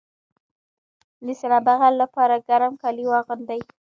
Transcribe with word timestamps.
د 1.25 1.27
سینه 1.39 1.59
بغل 1.67 1.93
لپاره 2.03 2.43
ګرم 2.47 2.73
کالي 2.81 3.05
واغوندئ 3.07 3.61